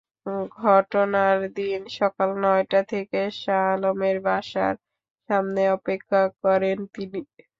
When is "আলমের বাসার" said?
3.73-4.75